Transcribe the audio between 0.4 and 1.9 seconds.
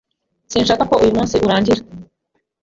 Sinshaka ko uyu munsi urangira.